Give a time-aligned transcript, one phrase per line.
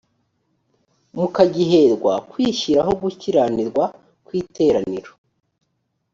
[1.15, 3.83] mukagiherwa kwishyiraho gukiranirwa
[4.25, 5.11] ku iteraniro